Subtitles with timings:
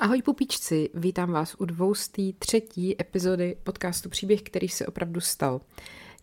[0.00, 5.60] Ahoj pupíčci, vítám vás u dvoustý třetí epizody podcastu Příběh, který se opravdu stal.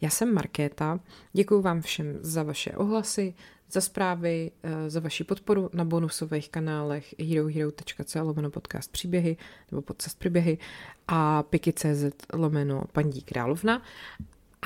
[0.02, 1.00] Já jsem Markéta,
[1.34, 3.34] děkuji vám všem za vaše ohlasy,
[3.72, 9.38] za zprávy, eh, za vaši podporu na bonusových kanálech herohero.co lomeno podcast příběhy
[9.72, 10.58] nebo podcast příběhy
[11.08, 13.82] a piky.cz lomeno paní královna.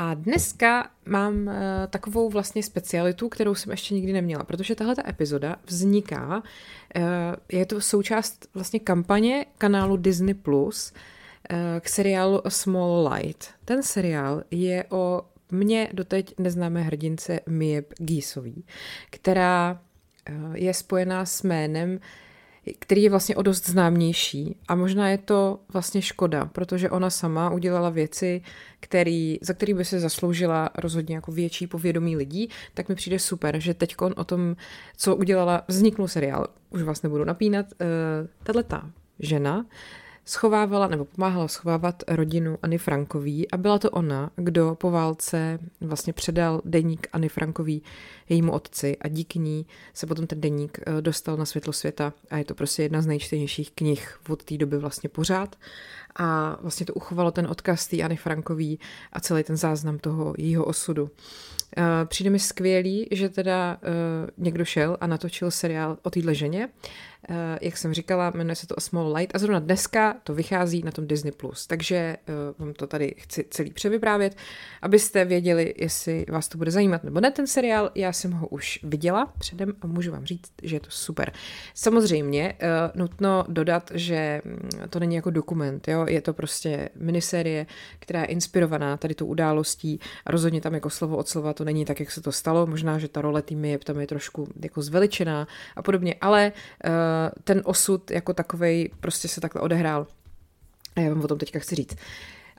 [0.01, 1.53] A dneska mám uh,
[1.89, 7.03] takovou vlastně specialitu, kterou jsem ještě nikdy neměla, protože tahle epizoda vzniká, uh,
[7.51, 13.49] je to součást vlastně kampaně kanálu Disney Plus uh, k seriálu Small Light.
[13.65, 18.65] Ten seriál je o mně doteď neznámé hrdince Mieb Gísový,
[19.09, 19.81] která
[20.53, 21.99] je spojená s jménem
[22.79, 24.55] který je vlastně o dost známější.
[24.67, 28.41] A možná je to vlastně škoda, protože ona sama udělala věci,
[28.79, 33.59] který, za který by se zasloužila rozhodně jako větší povědomí lidí, tak mi přijde super,
[33.59, 34.55] že teď o tom,
[34.97, 36.47] co udělala, vzniknul seriál.
[36.69, 37.65] Už vás nebudu napínat.
[38.45, 39.65] Uh, ta žena
[40.29, 46.13] schovávala nebo pomáhala schovávat rodinu Anny Frankový a byla to ona, kdo po válce vlastně
[46.13, 47.81] předal deník Anny Frankový
[48.29, 52.37] jejímu otci a díky ní se potom ten deník eh, dostal na světlo světa a
[52.37, 55.55] je to prostě jedna z nejčtenějších knih od té doby vlastně pořád
[56.15, 58.79] a vlastně to uchovalo ten odkaz té Anny Frankový
[59.13, 61.09] a celý ten záznam toho jejího osudu.
[61.77, 66.69] Eh, přijde mi skvělý, že teda uh, někdo šel a natočil seriál o téhle ženě.
[67.29, 70.83] Uh, jak jsem říkala, jmenuje se to A Small Light a zrovna dneska to vychází
[70.83, 71.31] na tom Disney+.
[71.31, 71.67] Plus.
[71.67, 72.17] Takže
[72.57, 74.37] vám to tady chci celý převyprávět,
[74.81, 77.91] abyste věděli, jestli vás to bude zajímat nebo ne ten seriál.
[77.95, 81.31] Já jsem ho už viděla předem a můžu vám říct, že je to super.
[81.73, 82.53] Samozřejmě
[82.95, 85.98] nutno dodat, že mm, to není jako dokument, jo?
[86.07, 87.65] Je to prostě miniserie,
[87.99, 91.85] která je inspirovaná tady tou událostí a rozhodně tam jako slovo od slova to není
[91.85, 94.81] tak, jak se to stalo, možná, že ta role týmy je tam je trošku jako
[94.81, 96.51] zveličená a podobně, ale
[96.85, 96.91] uh,
[97.43, 100.07] ten osud jako takovej prostě se takhle odehrál.
[100.95, 101.95] A já vám o tom teďka chci říct.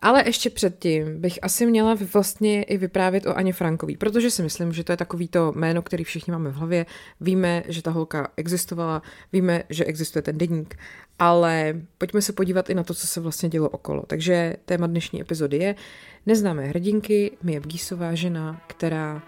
[0.03, 4.73] Ale ještě předtím bych asi měla vlastně i vyprávět o Aně Frankový, protože si myslím,
[4.73, 6.87] že to je takový to jméno, který všichni máme v hlavě.
[7.21, 9.03] Víme, že ta holka existovala,
[9.33, 10.79] víme, že existuje ten deník,
[11.19, 14.03] ale pojďme se podívat i na to, co se vlastně dělo okolo.
[14.07, 15.75] Takže téma dnešní epizody je
[16.27, 19.23] Neznámé hrdinky, Mie Bgísová žena, která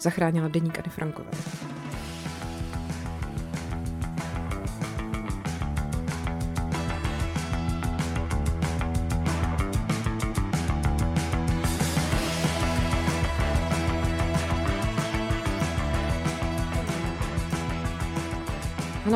[0.00, 1.30] zachránila deník Anny Frankové.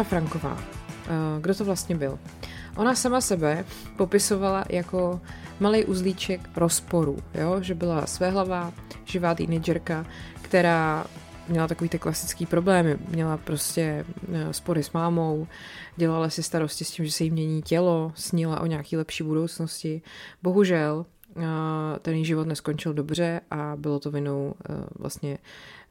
[0.00, 0.58] Hanna Franková.
[0.58, 2.18] Eh, kdo to vlastně byl?
[2.76, 3.64] Ona sama sebe
[3.96, 5.20] popisovala jako
[5.60, 7.62] malý uzlíček rozporu, jo?
[7.62, 8.72] že byla svéhlavá,
[9.04, 10.06] živá teenagerka,
[10.42, 11.06] která
[11.48, 12.98] měla takový ty klasický problémy.
[13.08, 15.46] Měla prostě eh, spory s mámou,
[15.96, 20.02] dělala si starosti s tím, že se jí mění tělo, snila o nějaký lepší budoucnosti.
[20.42, 21.06] Bohužel
[22.02, 25.38] ten její život neskončil dobře a bylo to vinou e, vlastně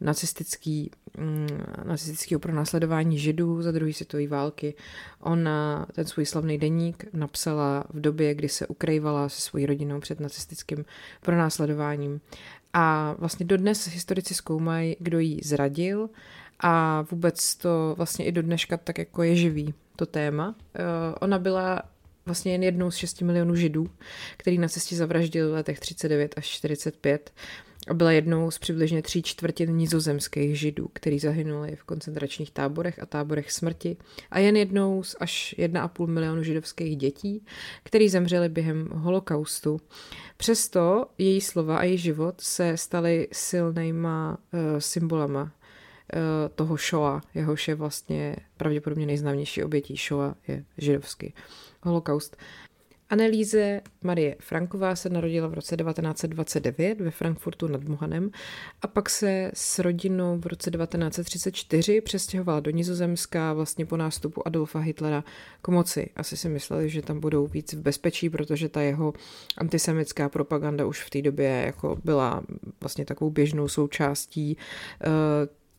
[0.02, 1.48] nacistický, mm,
[1.84, 4.74] nacistického pronásledování židů za druhé světové války.
[5.20, 10.20] Ona ten svůj slavný deník napsala v době, kdy se ukrývala se svojí rodinou před
[10.20, 10.86] nacistickým
[11.22, 12.22] pronásledováním.
[12.74, 16.10] A vlastně dodnes historici zkoumají, kdo jí zradil
[16.60, 20.56] a vůbec to vlastně i do dneška tak jako je živý, to téma.
[20.76, 21.82] E, ona byla
[22.26, 23.90] vlastně jen jednou z 6 milionů židů,
[24.38, 27.32] který na cestě zavraždil v letech 39 až 45
[27.88, 33.06] a byla jednou z přibližně tří čtvrtin nizozemských židů, který zahynuli v koncentračních táborech a
[33.06, 33.98] táborech smrti
[34.32, 37.46] a jen jednou z až 1,5 milionu židovských dětí,
[37.84, 39.82] který zemřeli během holokaustu.
[40.38, 45.52] Přesto její slova a její život se staly silnýma uh, symbolama
[46.56, 51.34] toho Shoah, jehož je vlastně pravděpodobně nejznámější obětí Shoah je židovský
[51.84, 52.38] holokaust.
[53.10, 58.32] Annelíze Marie Franková se narodila v roce 1929 ve Frankfurtu nad Mohanem
[58.82, 64.80] a pak se s rodinou v roce 1934 přestěhovala do Nizozemska vlastně po nástupu Adolfa
[64.80, 65.24] Hitlera
[65.62, 66.10] k moci.
[66.16, 69.14] Asi si mysleli, že tam budou víc v bezpečí, protože ta jeho
[69.58, 72.44] antisemická propaganda už v té době jako byla
[72.82, 75.12] vlastně takovou běžnou součástí uh,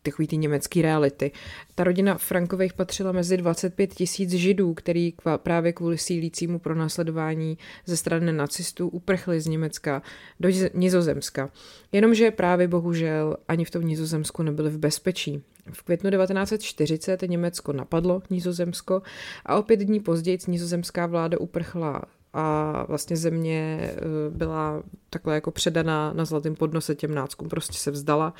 [0.03, 1.31] takový ty německý reality.
[1.75, 8.33] Ta rodina Frankových patřila mezi 25 tisíc židů, který právě kvůli sílícímu pronásledování ze strany
[8.33, 10.03] nacistů uprchli z Německa
[10.41, 11.51] do Nizozemska.
[11.93, 15.43] Jenomže právě bohužel ani v tom Nizozemsku nebyli v bezpečí.
[15.73, 19.03] V květnu 1940 Německo napadlo Nizozemsko
[19.47, 22.03] a o pět dní později nizozemská vláda uprchla
[22.33, 23.97] a vlastně země eh,
[24.31, 28.35] byla takhle jako předaná na zlatém podnose těm náckům, prostě se vzdala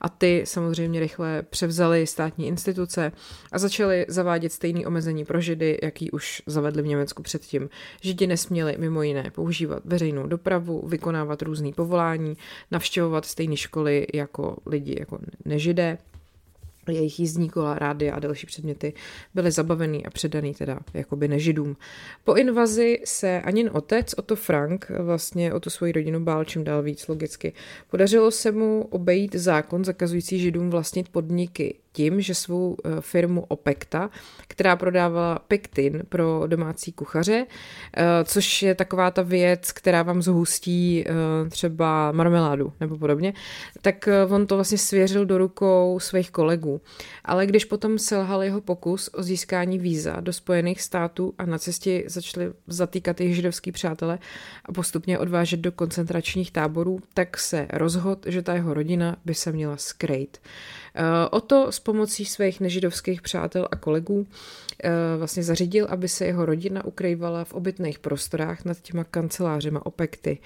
[0.00, 3.12] a ty samozřejmě rychle převzali státní instituce
[3.52, 7.68] a začaly zavádět stejný omezení pro židy, jaký už zavedli v Německu předtím.
[8.00, 12.36] Židi nesměli mimo jiné používat veřejnou dopravu, vykonávat různý povolání,
[12.70, 15.98] navštěvovat stejné školy jako lidi, jako nežidé
[16.92, 18.92] jejich jízdní kola, rády a další předměty
[19.34, 21.76] byly zabavený a předaný teda jakoby nežidům.
[22.24, 26.82] Po invazi se Anin otec, Otto Frank, vlastně o tu svoji rodinu bál čím dál
[26.82, 27.52] víc logicky.
[27.90, 34.10] Podařilo se mu obejít zákon zakazující židům vlastnit podniky tím, že svou eh, firmu Opekta,
[34.48, 37.46] která prodávala pektin pro domácí kuchaře,
[37.96, 41.12] eh, což je taková ta věc, která vám zhustí eh,
[41.50, 43.32] třeba marmeládu nebo podobně,
[43.82, 46.80] tak on to vlastně svěřil do rukou svých kolegů.
[47.24, 52.04] Ale když potom selhal jeho pokus o získání víza do Spojených států a na cestě
[52.06, 54.18] začali zatýkat jejich židovský přátelé
[54.64, 59.52] a postupně odvážet do koncentračních táborů, tak se rozhodl, že ta jeho rodina by se
[59.52, 60.40] měla skrejt.
[61.30, 64.26] O to s pomocí svých nežidovských přátel a kolegů
[64.84, 70.38] eh, vlastně zařídil, aby se jeho rodina ukrývala v obytných prostorách nad těma kancelářema Opekty.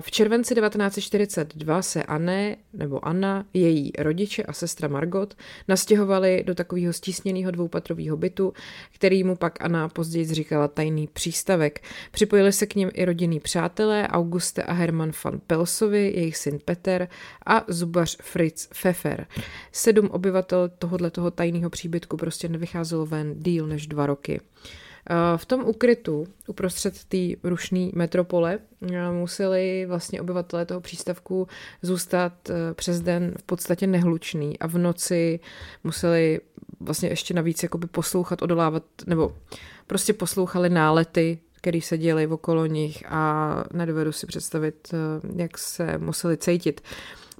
[0.00, 5.36] V červenci 1942 se Anne, nebo Anna, její rodiče a sestra Margot
[5.68, 8.52] nastěhovali do takového stísněného dvoupatrového bytu,
[8.94, 11.82] který mu pak Anna později říkala tajný přístavek.
[12.10, 17.08] Připojili se k ním i rodinní přátelé Auguste a Hermann van Pelsovi, jejich syn Peter
[17.46, 19.26] a zubař Fritz Pfeffer.
[19.72, 24.40] Sedm obyvatel tohoto tajného příbytku prostě nevycházelo ven díl než dva roky.
[25.10, 28.58] Eh, v tom ukrytu, uprostřed té rušné metropole,
[28.92, 31.48] eh, museli vlastně obyvatelé toho přístavku
[31.82, 35.40] zůstat eh, přes den v podstatě nehlučný a v noci
[35.84, 36.40] museli
[36.80, 39.34] vlastně ještě navíc jakoby poslouchat, odolávat, nebo
[39.86, 44.94] prostě poslouchali nálety který se děli okolo nich a nedovedu si představit,
[45.36, 46.80] jak se museli cítit.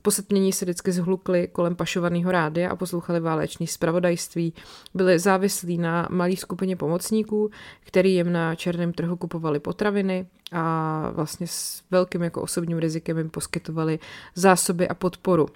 [0.02, 4.54] Po setmění se vždycky zhlukli kolem pašovaného rádia a poslouchali váleční zpravodajství.
[4.94, 7.50] Byli závislí na malé skupině pomocníků,
[7.81, 13.31] který jim na černém trhu kupovali potraviny a vlastně s velkým jako osobním rizikem jim
[13.31, 13.99] poskytovali
[14.34, 15.49] zásoby a podporu.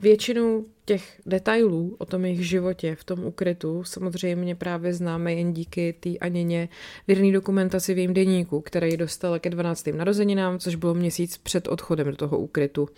[0.00, 5.94] Většinu těch detailů o tom jejich životě v tom ukrytu samozřejmě právě známe jen díky
[6.00, 6.68] té Aněně
[7.06, 9.86] věrný dokumentaci v jejím deníku, který dostala ke 12.
[9.86, 12.88] narozeninám, což bylo měsíc před odchodem do toho ukrytu.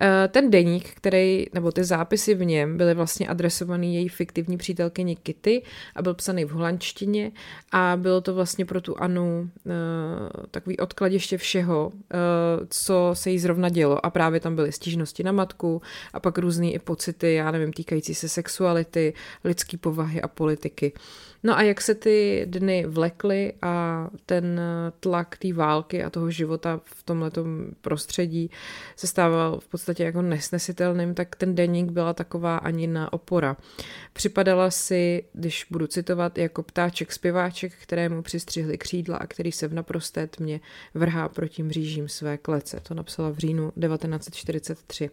[0.00, 5.16] Eh, ten deník, který, nebo ty zápisy v něm byly vlastně adresovaný její fiktivní přítelkyni
[5.16, 5.62] Kitty
[5.94, 7.32] a byl psaný v holandštině
[7.72, 9.72] a bylo to vlastně pro tu Anu uh,
[10.50, 12.00] takový odkladiště všeho, uh,
[12.70, 16.70] co se jí zrovna dělo a právě tam byly stížnosti na matku a pak různé
[16.70, 19.14] i pocity, já nevím, týkající se sexuality,
[19.44, 20.92] lidské povahy a politiky.
[21.42, 24.60] No a jak se ty dny vlekly a ten
[25.00, 27.30] tlak té války a toho života v tomhle
[27.80, 28.50] prostředí
[28.96, 33.56] se stával v podstatě jako nesnesitelným, tak ten deník byla taková ani na opora.
[34.12, 39.74] Připadala si, když budu citovat, jako ptáček zpěváček, kterému přistřihli křídla a který se v
[39.74, 40.60] naprosté tmě
[40.94, 42.80] vrhá proti mřížím své klece.
[42.80, 45.10] To napsala v říjnu 1943.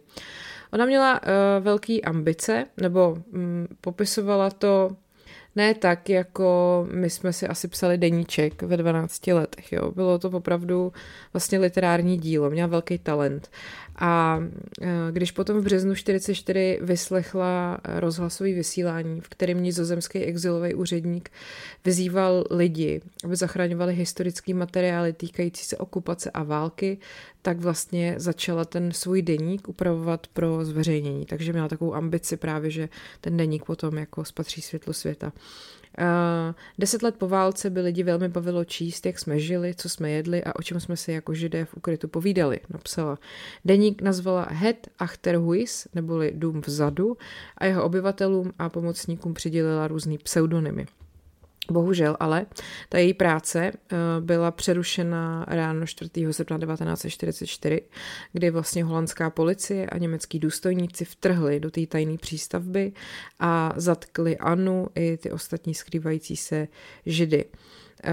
[0.72, 1.28] Ona měla uh,
[1.64, 4.96] velký ambice, nebo um, popisovala to
[5.56, 9.72] ne tak, jako my jsme si asi psali deníček ve 12 letech.
[9.72, 9.92] Jo.
[9.92, 10.92] Bylo to opravdu
[11.32, 13.50] vlastně literární dílo, měla velký talent.
[13.98, 14.42] A
[14.82, 21.30] e, když potom v březnu 44 vyslechla rozhlasový vysílání, v kterém nizozemský exilový úředník
[21.84, 26.98] vyzýval lidi, aby zachraňovali historické materiály týkající se okupace a války,
[27.42, 31.26] tak vlastně začala ten svůj deník upravovat pro zveřejnění.
[31.26, 32.88] Takže měla takovou ambici právě, že
[33.20, 35.32] ten deník potom jako spatří světlo světa.
[35.98, 40.10] Uh, deset let po válce by lidi velmi bavilo číst, jak jsme žili, co jsme
[40.10, 43.18] jedli a o čem jsme si jako židé v ukrytu povídali, napsala.
[43.64, 47.16] Deník nazvala Het Achterhuis, neboli Dům vzadu,
[47.58, 50.86] a jeho obyvatelům a pomocníkům přidělila různý pseudonymy.
[51.70, 52.46] Bohužel ale
[52.88, 56.10] ta její práce eh, byla přerušena ráno 4.
[56.30, 57.82] srpna 1944,
[58.32, 62.92] kdy vlastně holandská policie a německý důstojníci vtrhli do té tajné přístavby
[63.38, 66.68] a zatkli Anu i ty ostatní skrývající se
[67.06, 67.44] židy.
[68.04, 68.12] Eh,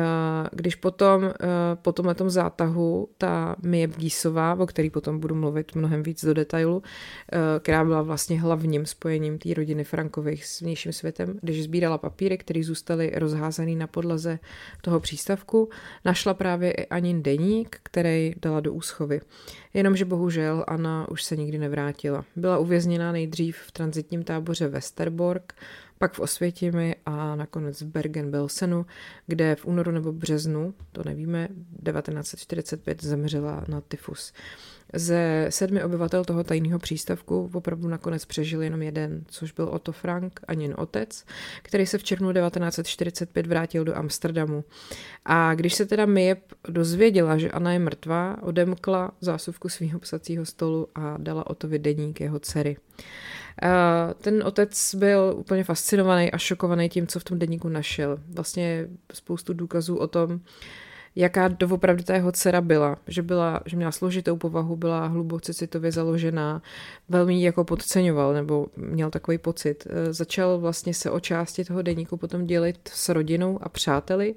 [0.51, 1.33] když potom eh,
[1.81, 6.83] po tomhle zátahu ta Mie Bdísová, o který potom budu mluvit mnohem víc do detailu,
[7.31, 12.37] eh, která byla vlastně hlavním spojením té rodiny Frankových s vnějším světem, když sbírala papíry,
[12.37, 14.39] které zůstaly rozházaný na podlaze
[14.81, 15.69] toho přístavku,
[16.05, 19.21] našla právě i Anin deník, který dala do úschovy.
[19.73, 22.25] Jenomže bohužel Anna už se nikdy nevrátila.
[22.35, 25.53] Byla uvězněna nejdřív v transitním táboře Westerbork,
[25.97, 28.85] pak v Osvětimi a nakonec v Bergen-Belsenu,
[29.27, 34.33] kde v únoru nebo březnu, to nevíme, 1945 zemřela na tyfus.
[34.95, 40.39] Ze sedmi obyvatel toho tajného přístavku opravdu nakonec přežil jenom jeden, což byl Otto Frank,
[40.47, 41.25] Anin otec,
[41.61, 44.63] který se v červnu 1945 vrátil do Amsterdamu.
[45.25, 50.87] A když se teda Miep dozvěděla, že Anna je mrtvá, odemkla zásuvku svého psacího stolu
[50.95, 52.77] a dala Otovi deník jeho dcery.
[54.21, 58.17] Ten otec byl úplně fascinovaný a šokovaný tím, co v tom deníku našel.
[58.27, 60.39] Vlastně spoustu důkazů o tom,
[61.15, 65.91] jaká doopravdy ta jeho dcera byla, že, byla, že měla složitou povahu, byla hluboce citově
[65.91, 66.61] založená,
[67.09, 69.87] velmi jako podceňoval, nebo měl takový pocit.
[69.89, 74.35] E, začal vlastně se o části toho deníku potom dělit s rodinou a přáteli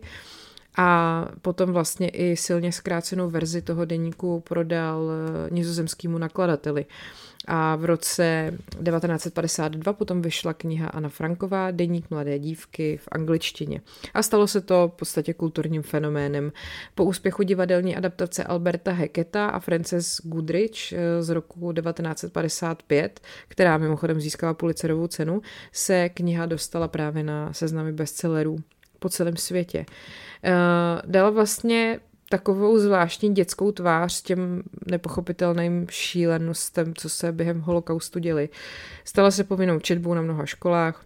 [0.77, 6.87] a potom vlastně i silně zkrácenou verzi toho deníku prodal e, nizozemskému nakladateli.
[7.49, 8.53] A v roce
[8.85, 13.81] 1952 potom vyšla kniha Anna Franková, Deník mladé dívky v angličtině.
[14.15, 16.53] A stalo se to v podstatě kulturním fenoménem.
[16.95, 24.21] Po úspěchu divadelní adaptace Alberta Heketa a Frances Goodrich eh, z roku 1955, která mimochodem
[24.21, 25.43] získala Pulitzerovu cenu,
[25.73, 28.59] se kniha dostala právě na seznamy bestsellerů
[29.07, 29.87] po celém světě.
[30.45, 30.53] Eh,
[31.07, 38.49] dala vlastně takovou zvláštní dětskou tvář s těm nepochopitelným šílenostem, co se během holokaustu děli.
[39.05, 41.05] Stala se povinnou četbou na mnoha školách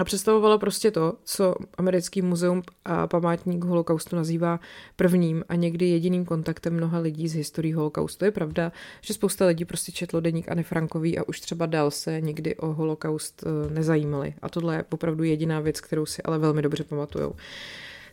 [0.00, 4.60] a představovala prostě to, co americký muzeum a památník holokaustu nazývá
[4.96, 8.24] prvním a někdy jediným kontaktem mnoha lidí z historií holokaustu.
[8.24, 12.20] Je pravda, že spousta lidí prostě četlo deník Anny Frankový a už třeba dál se
[12.20, 14.34] nikdy o holokaust eh, nezajímali.
[14.42, 17.34] A tohle je opravdu jediná věc, kterou si ale velmi dobře pamatujou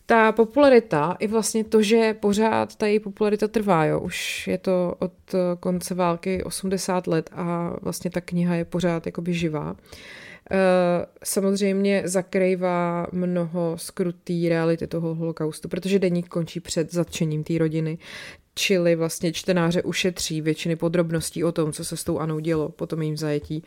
[0.06, 4.00] ta popularita i vlastně to, že pořád ta její popularita trvá, jo.
[4.00, 5.14] Už je to od
[5.60, 9.76] konce války 80 let a vlastně ta kniha je pořád jakoby živá.
[9.76, 10.27] Eh,
[11.24, 17.98] samozřejmě zakrývá mnoho skrutý reality toho holokaustu, protože deník končí před zatčením té rodiny,
[18.58, 22.88] čili vlastně čtenáře ušetří většiny podrobností o tom, co se s tou Anou dělo po
[22.88, 23.64] tom jejím zajetí.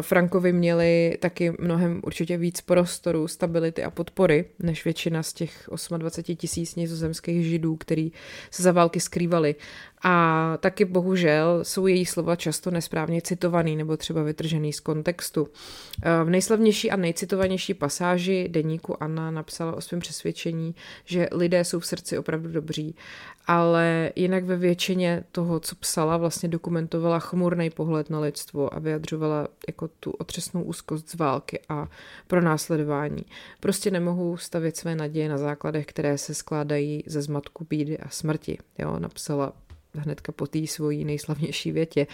[0.00, 6.36] Frankovi měli taky mnohem určitě víc prostoru, stability a podpory, než většina z těch 28
[6.36, 8.12] tisíc nizozemských židů, který
[8.50, 9.54] se za války skrývali.
[10.02, 15.48] A taky bohužel jsou její slova často nesprávně citovaný nebo třeba vytržený z kontextu.
[16.24, 21.86] V nejslavnější a nejcitovanější pasáži deníku Anna napsala o svém přesvědčení, že lidé jsou v
[21.86, 22.94] srdci opravdu dobří,
[23.46, 29.48] ale jinak ve většině toho, co psala, vlastně dokumentovala chmurný pohled na lidstvo a vyjadřovala
[29.68, 31.88] jako tu otřesnou úzkost z války a
[32.26, 33.24] pro následování.
[33.60, 38.58] Prostě nemohu stavět své naděje na základech, které se skládají ze zmatku bídy a smrti.
[38.78, 39.52] Jo, napsala
[39.94, 42.06] hnedka po té svojí nejslavnější větě.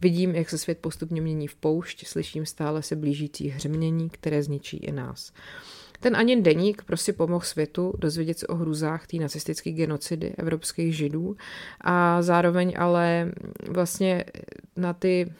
[0.00, 4.76] Vidím, jak se svět postupně mění v poušť, slyším stále se blížící hřmění, které zničí
[4.76, 5.32] i nás.
[6.00, 11.36] Ten Anin deník prostě pomohl světu dozvědět se o hrůzách té nacistické genocidy evropských židů
[11.80, 13.32] a zároveň ale
[13.68, 14.24] vlastně
[14.76, 15.32] na ty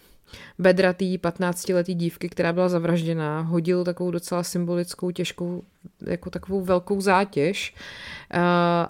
[0.59, 5.63] bedratý 15-letý dívky, která byla zavražděná, hodil takovou docela symbolickou, těžkou,
[6.07, 7.75] jako takovou velkou zátěž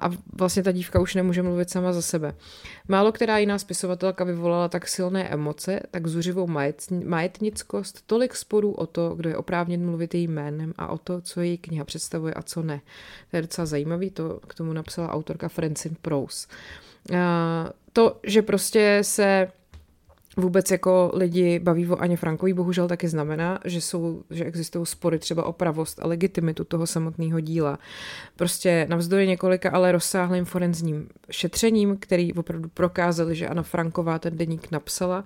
[0.01, 2.35] a vlastně ta dívka už nemůže mluvit sama za sebe.
[2.89, 6.49] Málo která jiná spisovatelka vyvolala tak silné emoce, tak zuřivou
[7.05, 11.41] majetnickost, tolik sporů o to, kdo je oprávněn mluvit jejím jménem a o to, co
[11.41, 12.81] její kniha představuje a co ne.
[13.31, 16.49] To je docela zajímavý, to k tomu napsala autorka Francine Prose.
[17.93, 19.49] To, že prostě se
[20.41, 25.19] vůbec jako lidi baví o Aně Frankový, bohužel taky znamená, že, jsou, že existují spory
[25.19, 27.79] třeba o pravost a legitimitu toho samotného díla.
[28.37, 34.71] Prostě navzdory několika ale rozsáhlým forenzním šetřením, který opravdu prokázali, že Anna Franková ten deník
[34.71, 35.25] napsala,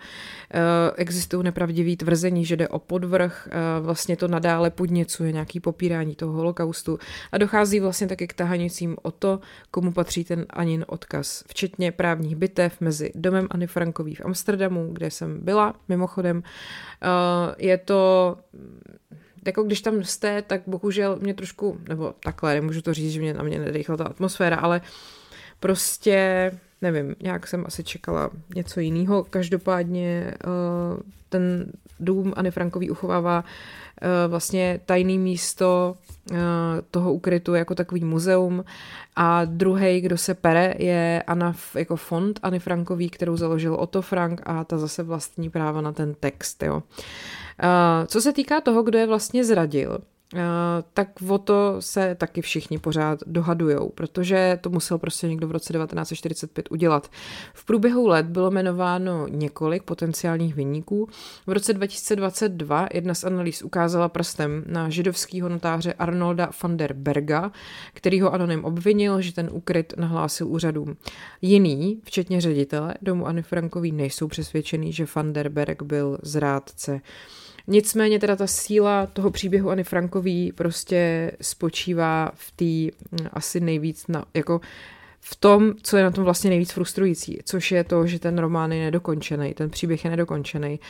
[0.55, 0.61] eh,
[0.97, 6.33] existují nepravdivý tvrzení, že jde o podvrh, eh, vlastně to nadále podněcuje nějaký popírání toho
[6.33, 6.99] holokaustu
[7.33, 9.41] a dochází vlastně taky k tahanicím o to,
[9.71, 15.04] komu patří ten Anin odkaz, včetně právních bitev mezi domem Anny Frankový v Amsterdamu, kde
[15.11, 16.37] jsem byla, mimochodem.
[16.37, 18.37] Uh, je to
[19.47, 23.35] jako když tam jste, tak bohužel mě trošku, nebo takhle, nemůžu to říct, že mě
[23.35, 24.81] na mě nedechla ta atmosféra, ale
[25.61, 26.51] prostě
[26.85, 29.25] nevím, nějak jsem asi čekala něco jiného.
[29.25, 35.97] Každopádně uh, ten dům Anny Frankový uchovává uh, vlastně tajný místo
[36.31, 36.37] uh,
[36.91, 38.65] toho ukrytu jako takový muzeum
[39.17, 44.41] a druhý, kdo se pere, je Anna jako fond Anny Frankový, kterou založil Otto Frank
[44.45, 46.63] a ta zase vlastní práva na ten text.
[46.63, 46.83] Jo.
[48.07, 49.99] Co se týká toho, kdo je vlastně zradil,
[50.93, 55.73] tak o to se taky všichni pořád dohadujou, protože to musel prostě někdo v roce
[55.73, 57.11] 1945 udělat.
[57.55, 61.09] V průběhu let bylo jmenováno několik potenciálních vyníků.
[61.47, 67.53] V roce 2022 jedna z analýz ukázala prstem na židovského notáře Arnolda van der Berga,
[67.95, 70.97] který ho anonym obvinil, že ten ukryt nahlásil úřadům.
[71.43, 77.01] Jiný, včetně ředitele domu Anny Frankový, nejsou přesvědčený, že van der Berg byl zrádce.
[77.67, 84.07] Nicméně teda ta síla toho příběhu Ani Frankový prostě spočívá v té mm, asi nejvíc
[84.07, 84.61] na, jako
[85.21, 88.73] v tom, co je na tom vlastně nejvíc frustrující, což je to, že ten román
[88.73, 90.81] je nedokončený, ten příběh je nedokončený.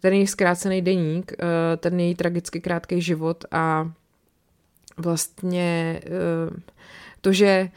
[0.00, 3.92] Ten její zkrácený deník, eh, ten její tragicky krátký život a
[4.96, 6.60] vlastně eh,
[7.20, 7.68] to, že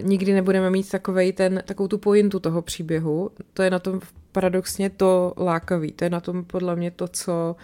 [0.00, 4.00] nikdy nebudeme mít takovej ten, takovou tu pointu toho příběhu, to je na tom
[4.32, 5.92] paradoxně to lákavý.
[5.92, 7.56] To je na tom podle mě to, co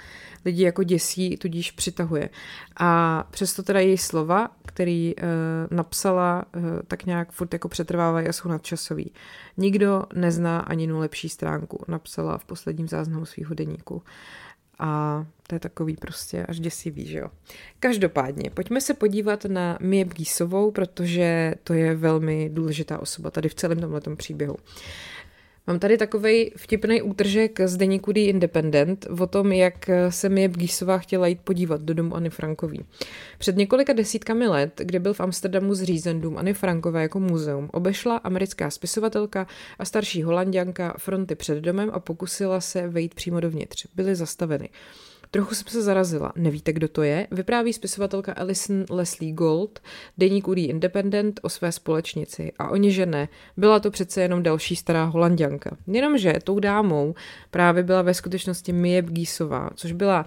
[0.45, 2.31] lidi jako děsí, tudíž přitahuje.
[2.77, 5.23] A přesto teda její slova, který uh,
[5.71, 9.13] napsala, uh, tak nějak furt jako přetrvávají a jsou nadčasový.
[9.57, 14.03] Nikdo nezná ani nu lepší stránku, napsala v posledním záznamu svého deníku.
[14.79, 17.29] A to je takový prostě až děsivý, že jo.
[17.81, 23.55] Každopádně, pojďme se podívat na Mie Gísovou, protože to je velmi důležitá osoba tady v
[23.55, 24.57] celém tomhle příběhu.
[25.69, 30.99] Mám tady takový vtipný útržek z deníku The Independent o tom, jak se mi Gísová
[30.99, 32.85] chtěla jít podívat do domu Anny Frankový.
[33.39, 38.17] Před několika desítkami let, kdy byl v Amsterdamu zřízen dům Anny Frankové jako muzeum, obešla
[38.17, 39.47] americká spisovatelka
[39.79, 43.87] a starší holanděnka fronty před domem a pokusila se vejít přímo dovnitř.
[43.95, 44.69] Byly zastaveny.
[45.31, 46.33] Trochu jsem se zarazila.
[46.37, 47.27] Nevíte, kdo to je?
[47.31, 49.81] Vypráví spisovatelka Alison Leslie Gold,
[50.19, 52.53] deník Udí Independent o své společnici.
[52.59, 55.77] A oni, že ne, byla to přece jenom další stará holanděnka.
[55.87, 57.15] Jenomže tou dámou
[57.51, 60.27] právě byla ve skutečnosti Mie Gísová, což byla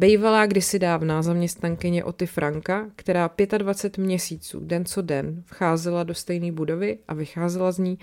[0.00, 6.52] Bejvalá kdysi dávná zaměstnankyně Oty Franka, která 25 měsíců, den co den, vcházela do stejné
[6.52, 7.98] budovy a vycházela z ní,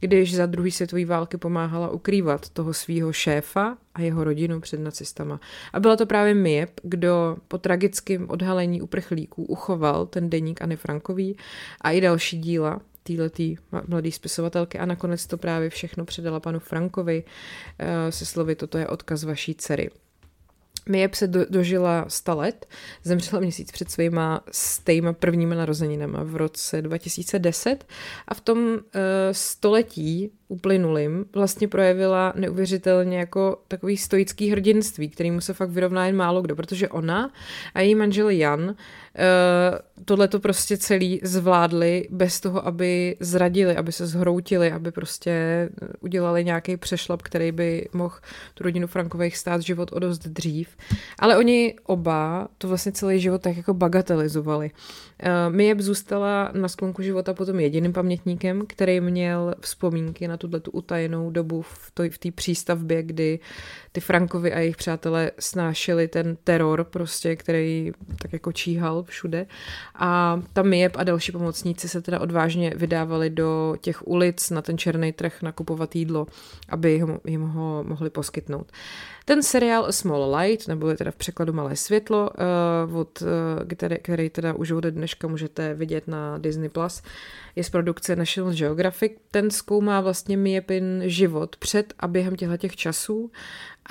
[0.00, 5.40] když za druhý světové války pomáhala ukrývat toho svého šéfa a jeho rodinu před nacistama.
[5.72, 11.36] A byla to právě Miep, kdo po tragickém odhalení uprchlíků uchoval ten deník Anny Frankový
[11.80, 13.56] a i další díla, týhletý
[13.88, 17.24] mladý spisovatelky a nakonec to právě všechno předala panu Frankovi
[17.78, 19.90] eh, se slovy, toto je odkaz vaší dcery.
[20.88, 22.66] Miep se do, dožila 100 let,
[23.04, 27.84] zemřela měsíc před svýma stejma prvníma narozeninama v roce 2010
[28.28, 28.80] a v tom uh,
[29.32, 36.42] století uplynulým vlastně projevila neuvěřitelně jako takový stoický hrdinství, kterýmu se fakt vyrovná jen málo
[36.42, 37.30] kdo, protože ona
[37.74, 38.74] a její manžel Jan uh,
[40.04, 45.68] tohle to prostě celý zvládli bez toho, aby zradili, aby se zhroutili, aby prostě
[46.00, 48.14] udělali nějaký přešlap, který by mohl
[48.54, 50.68] tu rodinu Frankových stát život o dost dřív.
[51.18, 54.70] Ale oni oba to vlastně celý život tak jako bagatelizovali.
[54.70, 60.70] Uh, Mieb zůstala na sklonku života potom jediným pamětníkem, který měl vzpomínky na tuhle tu
[60.70, 63.38] utajenou dobu v té v přístavbě, kdy
[63.92, 69.46] ty Frankovi a jejich přátelé snášeli ten teror prostě, který tak jako číhal všude.
[69.94, 74.78] A tam Mieb a další pomocníci se teda odvážně vydávali do těch ulic na ten
[74.78, 76.26] černý trh nakupovat jídlo,
[76.68, 78.72] aby jim ho mohli poskytnout.
[79.24, 82.30] Ten seriál A Small Light, nebo je teda v překladu Malé světlo,
[82.90, 83.28] uh, od, uh,
[83.68, 87.02] který, který teda už od dneška můžete vidět na Disney+, Plus,
[87.56, 89.12] je z produkce National Geographic.
[89.30, 93.30] Ten zkoumá vlastně Miepin život před a během těchto těch časů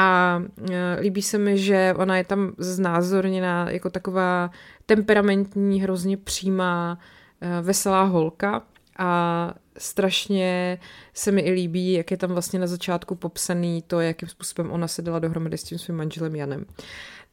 [0.02, 0.68] a uh,
[1.00, 4.52] líbí se mi, že ona je tam znázorněná jako taková
[4.86, 7.00] temperamentní, hrozně přímá,
[7.42, 8.64] uh, veselá holka
[8.98, 10.80] a strašně
[11.14, 14.88] se mi i líbí, jak je tam vlastně na začátku popsaný to, jakým způsobem ona
[14.88, 16.66] se dala dohromady s tím svým manželem Janem.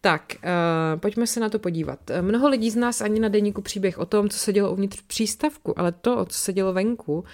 [0.00, 1.98] Tak, uh, pojďme se na to podívat.
[2.20, 5.78] Mnoho lidí z nás ani na denníku příběh o tom, co se dělo uvnitř přístavku,
[5.78, 7.24] ale to, co se dělo venku, uh,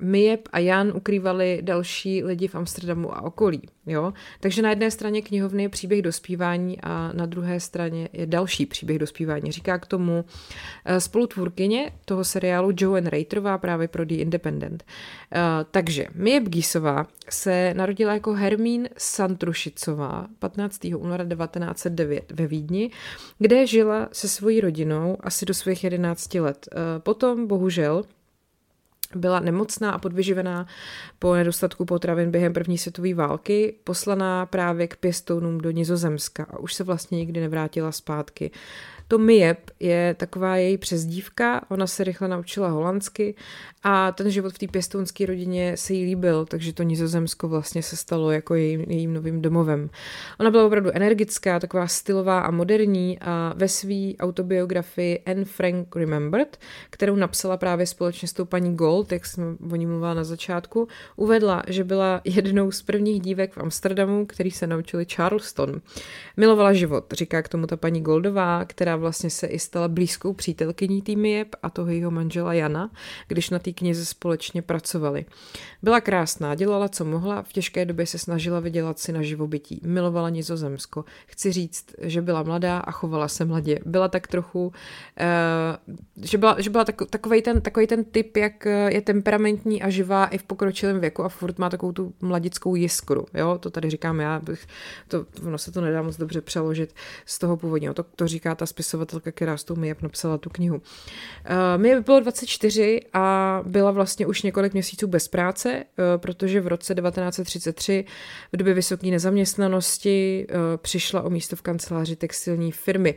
[0.00, 3.62] Miep a Jan ukrývali další lidi v Amsterdamu a okolí.
[3.86, 4.12] Jo?
[4.40, 8.98] Takže na jedné straně knihovny je příběh dospívání a na druhé straně je další příběh
[8.98, 9.52] dospívání.
[9.52, 14.84] Říká k tomu uh, spolutvůrkyně toho seriálu Joan Reiterová právě pro The Independent.
[14.84, 20.84] Uh, takže Miep Gísová se narodila jako Hermín Santrušicová 15.
[20.96, 22.90] února 1909 ve Vídni,
[23.38, 26.68] kde žila se svojí rodinou asi do svých 11 let.
[26.72, 28.04] Uh, potom, bohužel,
[29.16, 30.66] byla nemocná a podvyživená
[31.18, 36.74] po nedostatku potravin během první světové války, poslaná právě k pěstounům do Nizozemska a už
[36.74, 38.50] se vlastně nikdy nevrátila zpátky.
[39.08, 43.34] To Miep je taková její přezdívka, ona se rychle naučila holandsky
[43.82, 47.96] a ten život v té pěstounské rodině se jí líbil, takže to Nizozemsko vlastně se
[47.96, 49.90] stalo jako jejím, jejím novým domovem.
[50.40, 56.58] Ona byla opravdu energická, taková stylová a moderní a ve své autobiografii Anne Frank Remembered,
[56.90, 60.88] kterou napsala právě společně s tou paní Gold, jak jsem o ní mluvila na začátku,
[61.16, 65.80] uvedla, že byla jednou z prvních dívek v Amsterdamu, který se naučili Charleston.
[66.36, 71.02] Milovala život, říká k tomu ta paní Goldová, která vlastně se i stala blízkou přítelkyní
[71.02, 72.90] týmy Jeb a toho jeho manžela Jana,
[73.28, 75.24] když na té knize společně pracovali.
[75.82, 79.80] Byla krásná, dělala, co mohla, v těžké době se snažila vydělat si na živobytí.
[79.84, 81.04] Milovala Nizozemsko.
[81.26, 83.78] Chci říct, že byla mladá a chovala se mladě.
[83.86, 84.72] Byla tak trochu, uh,
[86.24, 90.26] že byla, že byla tak, takový, ten, takový ten typ, jak je temperamentní a živá
[90.26, 93.26] i v pokročilém věku a furt má takovou tu mladickou jiskru.
[93.34, 93.58] Jo?
[93.58, 94.66] To tady říkám já, bych,
[95.08, 96.94] to, ono se to nedá moc dobře přeložit
[97.26, 97.94] z toho původního.
[97.94, 100.76] To, to říká ta spisovatelka, která s tou Mijep napsala tu knihu.
[100.76, 100.82] Uh,
[101.76, 106.94] Mijep bylo 24 a byla vlastně už několik měsíců bez práce, uh, protože v roce
[106.94, 108.04] 1933
[108.52, 113.14] v době vysoké nezaměstnanosti uh, přišla o místo v kanceláři textilní firmy.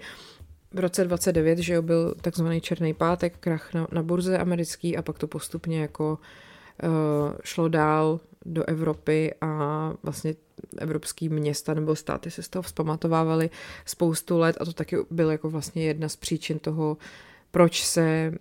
[0.74, 5.02] V roce 29, že jo, byl takzvaný černý pátek, krach na, na burze americký a
[5.02, 6.20] pak to postupně jako
[6.84, 6.90] uh,
[7.44, 10.36] šlo dál do Evropy a vlastně
[10.78, 13.50] evropský města nebo státy se z toho vzpamatovávaly
[13.86, 16.98] spoustu let a to taky byl jako vlastně jedna z příčin toho,
[17.52, 18.34] proč se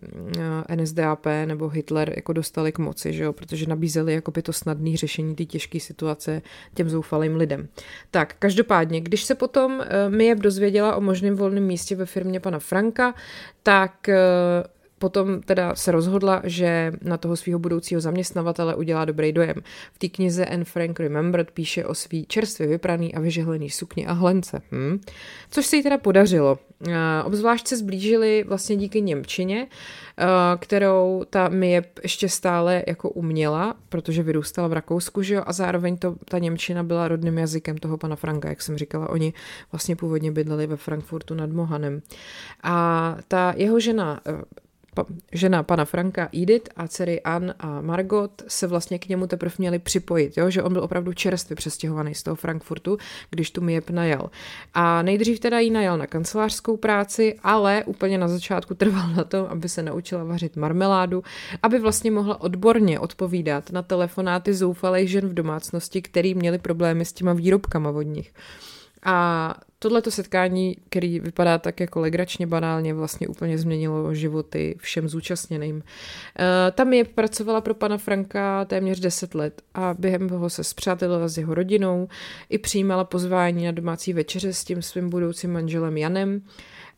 [0.71, 3.33] eh, NSDAP nebo Hitler jako dostali k moci, že jo?
[3.33, 6.43] protože nabízeli jako by to snadné řešení té těžké situace
[6.75, 7.69] těm zoufalým lidem.
[8.11, 12.59] Tak, každopádně, když se potom eh, Mijeb dozvěděla o možném volném místě ve firmě pana
[12.59, 13.15] Franka,
[13.63, 14.17] tak eh,
[14.99, 19.57] potom teda se rozhodla, že na toho svého budoucího zaměstnavatele udělá dobrý dojem.
[19.93, 24.13] V té knize Anne Frank Remembered píše o svý čerstvě vypraný a vyžehlený sukni a
[24.13, 24.63] hlence.
[24.73, 25.01] Hm?
[25.51, 26.59] Což se jí teda podařilo.
[26.87, 30.27] Uh, obzvlášť se zblížili vlastně díky Němčině, uh,
[30.59, 35.97] kterou ta Mie ještě stále jako uměla, protože vyrůstala v Rakousku, že jo, a zároveň
[35.97, 39.33] to, ta Němčina byla rodným jazykem toho pana Franka, jak jsem říkala, oni
[39.73, 42.03] vlastně původně bydleli ve Frankfurtu nad Mohanem.
[42.63, 44.21] A ta jeho žena
[45.33, 49.79] žena pana Franka Edith a dcery Ann a Margot se vlastně k němu teprve měli
[49.79, 50.51] připojit, jo?
[50.51, 52.99] že on byl opravdu čerstvě přestěhovaný z toho Frankfurtu,
[53.31, 54.31] když tu Miep najal.
[54.75, 59.47] A nejdřív teda jí najal na kancelářskou práci, ale úplně na začátku trval na tom,
[59.51, 61.23] aby se naučila vařit marmeládu,
[61.63, 67.13] aby vlastně mohla odborně odpovídat na telefonáty zoufalých žen v domácnosti, který měli problémy s
[67.13, 68.33] těma výrobkama od nich.
[69.03, 75.77] A tohleto setkání, který vypadá tak jako legračně banálně, vlastně úplně změnilo životy všem zúčastněným.
[75.77, 75.83] Uh,
[76.73, 81.39] tam je pracovala pro pana Franka téměř 10 let a během toho se zpřátelila s
[81.39, 82.09] jeho rodinou
[82.49, 86.43] i přijímala pozvání na domácí večeře s tím svým budoucím manželem Janem.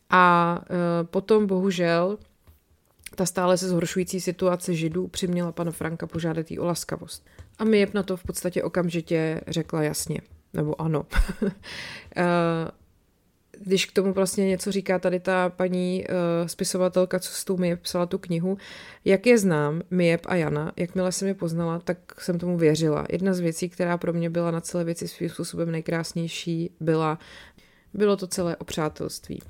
[0.09, 2.17] A uh, potom bohužel
[3.15, 7.25] ta stále se zhoršující situace židů přiměla pana Franka požádat jí o laskavost.
[7.59, 10.21] A Mijep na to v podstatě okamžitě řekla jasně
[10.53, 11.05] nebo ano.
[12.15, 12.71] Eh,
[13.63, 17.75] když k tomu vlastně něco říká tady ta paní uh, spisovatelka, co s tou mi
[17.75, 18.57] psala tu knihu,
[19.05, 23.05] jak je znám, Miep a Jana, jakmile jsem je poznala, tak jsem tomu věřila.
[23.11, 27.19] Jedna z věcí, která pro mě byla na celé věci svým způsobem nejkrásnější, byla,
[27.93, 29.41] bylo to celé o přátelství.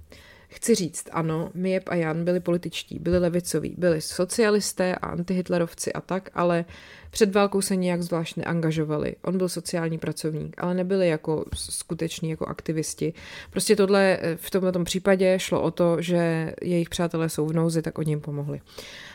[0.48, 6.02] Chci říct, ano, Miep a Jan byli političtí, byli levicoví, byli socialisté a antihitlerovci a
[6.02, 6.66] tak, ale
[7.12, 9.16] před válkou se nijak zvlášť neangažovali.
[9.22, 13.14] On byl sociální pracovník, ale nebyli jako skuteční jako aktivisti.
[13.50, 17.98] Prostě tohle v tomto případě šlo o to, že jejich přátelé jsou v nouzi, tak
[17.98, 18.62] oni jim pomohli.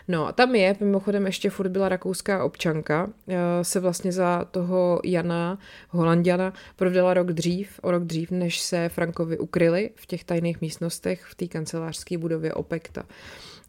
[0.08, 5.00] No a tam je, mimochodem ještě furt byla rakouská občanka, eh, se vlastně za toho
[5.04, 10.60] Jana Holandiana prodala rok dřív, o rok dřív, než se Frankovi ukryli v těch tajných
[10.60, 13.02] místnostech v té kancelářské budově Opekta.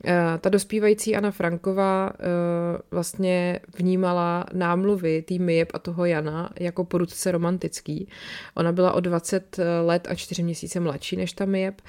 [0.05, 2.23] Eh, ta dospívající Anna Franková eh,
[2.91, 8.07] vlastně vnímala námluvy tý Mijeb a toho Jana jako porudce romantický.
[8.55, 11.81] Ona byla o 20 let a 4 měsíce mladší než ta Mijeb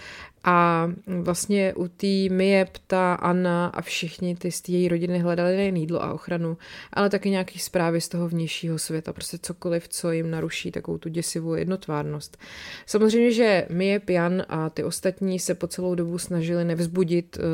[0.45, 5.77] a vlastně u té Mijeb ta Anna a všichni ty z její rodiny hledali nejen
[5.77, 6.57] jídlo a ochranu,
[6.93, 11.09] ale taky nějaký zprávy z toho vnějšího světa, prostě cokoliv, co jim naruší takovou tu
[11.09, 12.39] děsivou jednotvárnost.
[12.87, 17.45] Samozřejmě, že Mijeb, Jan a ty ostatní se po celou dobu snažili nevzbudit uh,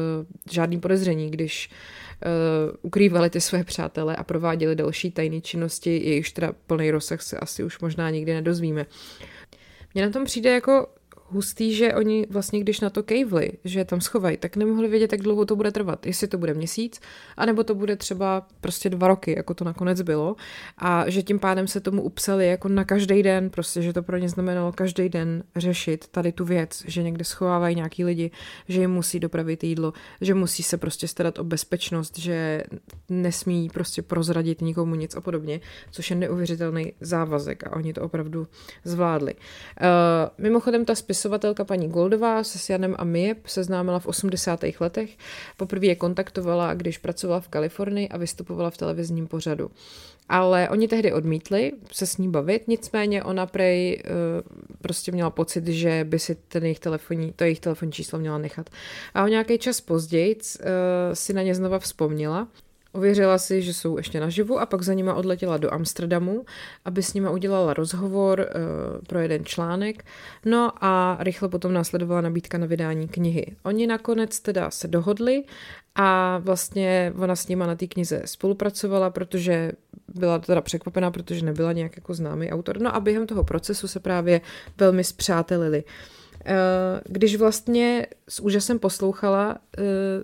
[0.51, 6.53] žádný podezření, když uh, ukrývali ty své přátele a prováděli další tajné činnosti, jejichž teda
[6.67, 8.87] plný rozsah se asi už možná nikdy nedozvíme.
[9.95, 10.87] Mně na tom přijde jako
[11.29, 15.21] hustý, že oni vlastně, když na to kejvli, že tam schovají, tak nemohli vědět, jak
[15.21, 16.07] dlouho to bude trvat.
[16.07, 17.01] Jestli to bude měsíc,
[17.37, 20.37] anebo to bude třeba prostě dva roky, jako to nakonec bylo.
[20.79, 24.17] A že tím pádem se tomu upsali jako na každý den, prostě, že to pro
[24.17, 28.31] ně znamenalo každý den řešit tady tu věc, že někde schovávají nějaký lidi,
[28.69, 32.63] že jim musí dopravit jídlo, že musí se prostě starat o bezpečnost, že
[33.09, 35.61] nesmí prostě prozradit nikomu nic a podobně,
[35.91, 38.47] což je neuvěřitelný závazek a oni to opravdu
[38.85, 39.35] zvládli.
[39.35, 39.39] Uh,
[40.39, 44.65] mimochodem ta spisovatelka paní Goldová se s Janem a Miep seznámila v 80.
[44.81, 45.17] letech.
[45.57, 49.71] Poprvé je kontaktovala, když pracovala v Kalifornii a vystupovala v televizním pořadu.
[50.29, 54.13] Ale oni tehdy odmítli se s ní bavit, nicméně ona prej uh,
[54.83, 58.71] prostě měla pocit, že by si ten jejich telefonní, to jejich telefonní číslo měla nechat.
[59.15, 60.67] A o nějaký čas později uh,
[61.13, 62.49] si na ně znova vzpomněla
[62.95, 66.45] Ověřila si, že jsou ještě naživu a pak za nima odletěla do Amsterdamu,
[66.85, 70.05] aby s nima udělala rozhovor uh, pro jeden článek.
[70.45, 73.57] No a rychle potom následovala nabídka na vydání knihy.
[73.63, 75.45] Oni nakonec teda se dohodli
[75.95, 79.73] a vlastně ona s nima na té knize spolupracovala, protože
[80.15, 82.81] byla teda překvapená, protože nebyla nějak jako známý autor.
[82.81, 84.41] No a během toho procesu se právě
[84.79, 85.85] velmi zpřátelili.
[85.85, 85.91] Uh,
[87.05, 89.83] když vlastně s úžasem poslouchala, eh,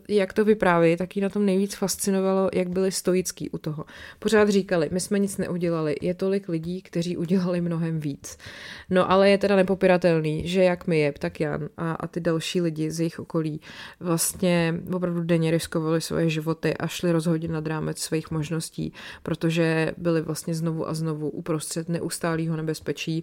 [0.08, 3.84] jak to vypráví, tak jí na tom nejvíc fascinovalo, jak byli stoický u toho.
[4.18, 8.38] Pořád říkali, my jsme nic neudělali, je tolik lidí, kteří udělali mnohem víc.
[8.90, 12.60] No ale je teda nepopiratelný, že jak my je, tak Jan a, a ty další
[12.60, 13.60] lidi z jejich okolí
[14.00, 20.22] vlastně opravdu denně riskovali svoje životy a šli rozhodně nad rámec svých možností, protože byli
[20.22, 23.22] vlastně znovu a znovu uprostřed neustálého nebezpečí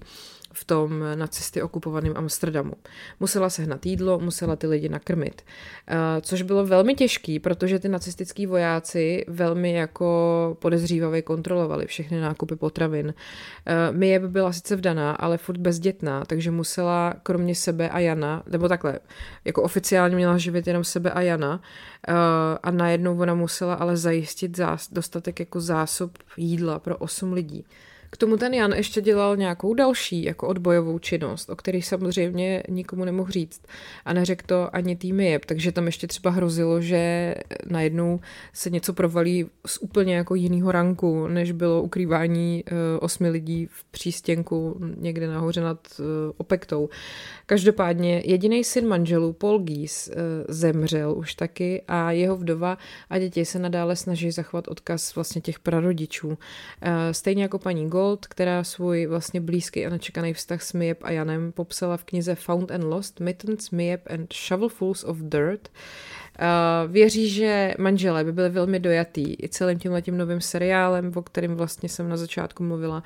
[0.59, 2.73] v tom nacisty okupovaném Amsterdamu.
[3.19, 5.41] Musela sehnat jídlo, musela ty lidi nakrmit,
[5.87, 12.55] eh, což bylo velmi těžký, protože ty nacistický vojáci velmi jako podezřívavě kontrolovali všechny nákupy
[12.55, 13.13] potravin.
[13.65, 18.43] Eh, Mie by byla sice vdaná, ale furt bezdětná, takže musela kromě sebe a Jana,
[18.47, 18.99] nebo takhle,
[19.45, 21.61] jako oficiálně měla živit jenom sebe a Jana
[22.07, 22.13] eh,
[22.63, 24.59] a najednou ona musela ale zajistit
[24.91, 27.65] dostatek jako zásob jídla pro osm lidí.
[28.09, 33.05] K tomu ten Jan ještě dělal nějakou další jako odbojovou činnost, o který samozřejmě nikomu
[33.05, 33.61] nemohl říct
[34.05, 37.35] a neřekl to ani tým Jeb, takže tam ještě třeba hrozilo, že
[37.69, 38.19] najednou
[38.53, 43.83] se něco provalí z úplně jako jiného ranku, než bylo ukrývání uh, osmi lidí v
[43.83, 46.05] přístěnku někde nahoře nad uh,
[46.37, 46.89] Opektou.
[47.45, 50.13] Každopádně jediný syn manželů, Paul Gies, uh,
[50.47, 52.77] zemřel už taky a jeho vdova
[53.09, 56.37] a děti se nadále snaží zachovat odkaz vlastně těch prarodičů.
[57.11, 61.51] Stejně jako paní Gold, která svůj vlastně blízký a nečekaný vztah s Miep a Janem
[61.51, 65.69] popsala v knize Found and Lost, Mittens, Miep and Shovelfuls of Dirt.
[65.69, 71.21] Uh, věří, že manželé by byli velmi dojatý i celým tím letím novým seriálem, o
[71.21, 73.03] kterém vlastně jsem na začátku mluvila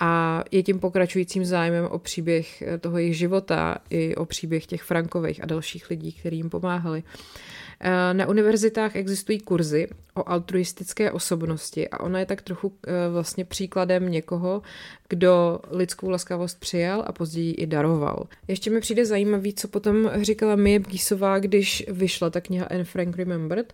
[0.00, 5.42] a je tím pokračujícím zájmem o příběh toho jejich života i o příběh těch Frankových
[5.42, 7.02] a dalších lidí, kteří jim pomáhali.
[7.02, 7.67] Uh, Eh,
[8.12, 14.10] na univerzitách existují kurzy o altruistické osobnosti a ona je tak trochu eh, vlastně příkladem
[14.10, 14.62] někoho,
[15.08, 18.26] kdo lidskou laskavost přijal a později i daroval.
[18.48, 23.16] Ještě mi přijde zajímavý, co potom říkala Mie Bgísová, když vyšla ta kniha Anne Frank
[23.16, 23.72] Remembered.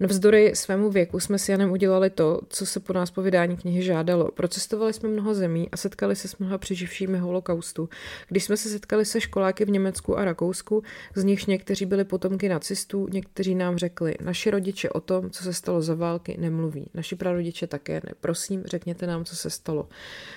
[0.00, 3.82] Navzdory svému věku jsme s Janem udělali to, co se po nás po vydání knihy
[3.82, 4.30] žádalo.
[4.30, 7.88] Procestovali jsme mnoho zemí a setkali se s mnoha přeživšími holokaustu.
[8.28, 10.82] Když jsme se setkali se školáky v Německu a Rakousku,
[11.14, 15.52] z nichž někteří byli potomky nacistů, někteří nám řekli, naši rodiče o tom, co se
[15.52, 16.90] stalo za války, nemluví.
[16.94, 18.12] Naši prarodiče také ne.
[18.20, 19.88] Prosím, řekněte nám, co se stalo.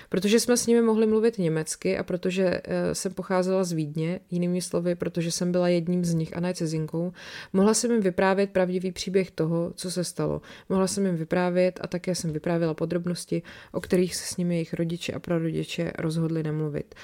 [0.08, 4.20] Protože protože jsme s nimi mohli mluvit německy a protože uh, jsem pocházela z Vídně,
[4.30, 7.12] jinými slovy, protože jsem byla jedním z nich a ne cizinkou,
[7.52, 10.42] mohla jsem jim vyprávět pravdivý příběh toho, co se stalo.
[10.68, 14.74] Mohla jsem jim vyprávět a také jsem vyprávěla podrobnosti, o kterých se s nimi jejich
[14.74, 16.94] rodiče a prarodiče rozhodli nemluvit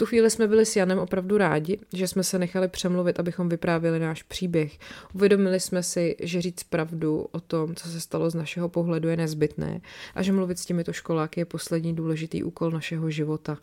[0.00, 3.98] tu chvíli jsme byli s Janem opravdu rádi, že jsme se nechali přemluvit, abychom vyprávěli
[3.98, 4.78] náš příběh.
[5.14, 9.16] Uvědomili jsme si, že říct pravdu o tom, co se stalo z našeho pohledu, je
[9.16, 9.80] nezbytné
[10.14, 13.58] a že mluvit s těmito školáky je poslední důležitý úkol našeho života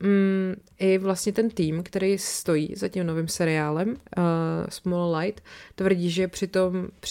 [0.00, 3.94] mm, i vlastně ten tým, který stojí za tím novým seriálem uh,
[4.68, 6.46] Small Light, tvrdí, že při,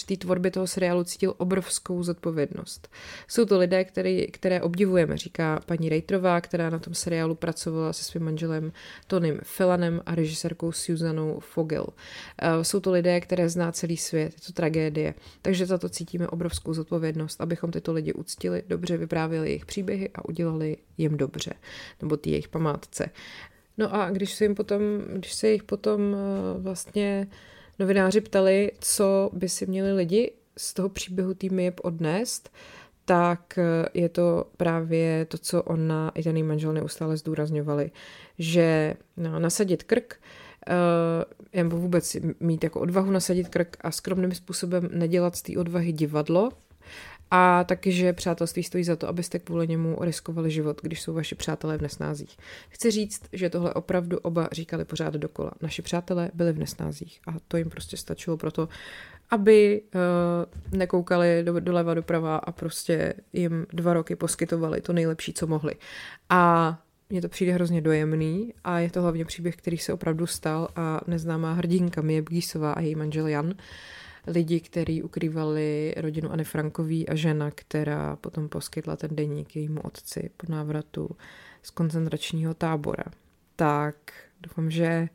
[0.06, 2.88] té tvorbě toho seriálu cítil obrovskou zodpovědnost.
[3.28, 8.04] Jsou to lidé, který, které obdivujeme, říká paní Rejtrová, která na tom seriálu pracovala se
[8.04, 8.72] svým manželem
[9.06, 11.86] Tonym Filanem a režisérkou Susanou Fogel.
[11.86, 16.28] Uh, jsou to lidé, které zná celý svět, je to tragédie, takže za to cítíme
[16.28, 21.52] obrovskou zodpovědnost, abychom tyto lidi uctili, dobře vyprávěli jejich příběhy a udělali jim dobře,
[22.02, 23.10] nebo ty jejich památky památce.
[23.78, 24.80] No a když se jim potom,
[25.12, 27.26] když se jich potom eh, vlastně
[27.78, 32.52] novináři ptali, co by si měli lidi z toho příběhu týmy odnést,
[33.04, 37.90] tak eh, je to právě to, co ona i ten manžel neustále zdůrazňovali,
[38.38, 40.20] že no, nasadit krk,
[41.54, 46.50] nebo vůbec mít jako odvahu nasadit krk a skromným způsobem nedělat z té odvahy divadlo,
[47.30, 51.34] a taky, že přátelství stojí za to, abyste kvůli němu riskovali život, když jsou vaši
[51.34, 52.36] přátelé v nesnázích.
[52.68, 55.50] Chci říct, že tohle opravdu oba říkali pořád dokola.
[55.62, 58.68] Naši přátelé byli v nesnázích a to jim prostě stačilo proto,
[59.30, 65.46] aby uh, nekoukali do, doleva doprava a prostě jim dva roky poskytovali to nejlepší, co
[65.46, 65.74] mohli.
[66.30, 66.78] A
[67.10, 71.00] mně to přijde hrozně dojemný a je to hlavně příběh, který se opravdu stal a
[71.06, 73.54] neznámá hrdinka Mie Bgísová a její manžel Jan
[74.26, 80.30] lidi, kteří ukrývali rodinu Anny Frankový a žena, která potom poskytla ten deník jejímu otci
[80.36, 81.10] po návratu
[81.62, 83.04] z koncentračního tábora.
[83.56, 83.96] Tak
[84.40, 85.08] doufám, že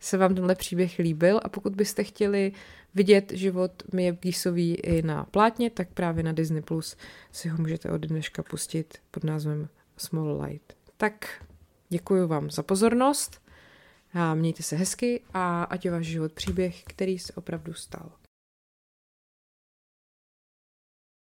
[0.00, 2.52] se vám tenhle příběh líbil a pokud byste chtěli
[2.94, 6.96] vidět život Mie Gísový i na plátně, tak právě na Disney Plus
[7.32, 10.74] si ho můžete od dneška pustit pod názvem Small Light.
[10.96, 11.44] Tak
[11.88, 13.42] děkuji vám za pozornost
[14.14, 18.12] a mějte se hezky a ať je váš život příběh, který se opravdu stal.